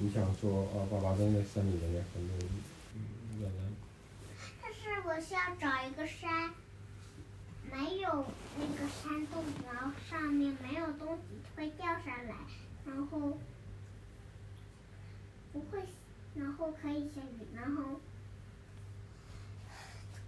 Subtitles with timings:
[0.00, 2.48] 你想说啊，爸爸正在山里面很多人。
[4.62, 6.54] 但是我需要找一个山，
[7.72, 8.24] 没有
[8.56, 11.22] 那个山洞，然后上面没有东西
[11.56, 12.36] 会掉下来，
[12.86, 13.38] 然后
[15.52, 15.82] 不会，
[16.34, 18.00] 然后可以下雨，然后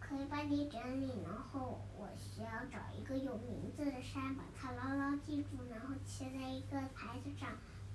[0.01, 7.51] 可以帮你整理，然后我需要找一个有名字的山，把它牢牢记住，然后贴在一个牌子上，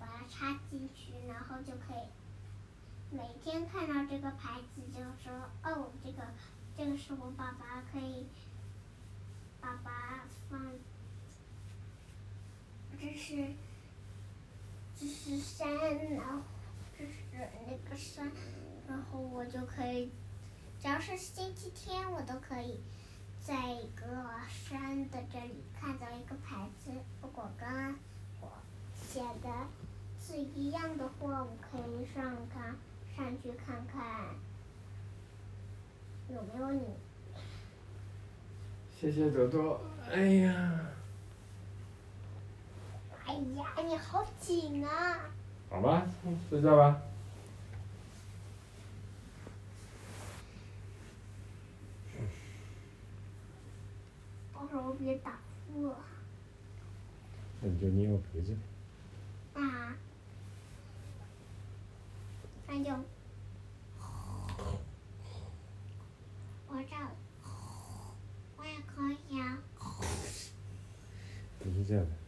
[0.05, 6.23] 把它插进去，然后就可以每天看到这个牌子就说哦，这个
[6.77, 8.27] 这个是我爸爸，可以
[9.59, 10.61] 爸爸放，
[12.99, 13.53] 这是
[14.99, 15.67] 这是山，
[16.15, 16.41] 然后
[16.97, 17.11] 这是
[17.67, 18.31] 那个山，
[18.87, 20.11] 然后我就可以，
[20.79, 22.79] 只要是星期天我都可以
[23.41, 24.05] 在一个
[24.49, 27.95] 山的这里看到一个牌子，如果跟
[28.41, 28.51] 我
[28.95, 29.49] 写的
[30.25, 32.75] 字一样的话，我可以上看
[33.15, 34.33] 上去看看
[36.27, 36.81] 有没有你。
[38.99, 39.79] 谢谢朵朵，
[40.11, 40.89] 哎呀，
[43.27, 45.29] 哎呀，你好紧啊！
[45.69, 46.07] 好吧，
[46.49, 46.99] 睡觉吧。
[54.55, 55.37] 到时候别打
[55.71, 55.97] 呼了。
[57.61, 58.57] 那你就捏我鼻子。
[59.53, 59.95] 啊，
[62.77, 62.91] 那就
[66.67, 66.95] 我这
[68.57, 69.63] 我也可以啊。
[71.59, 72.24] 不是这样的。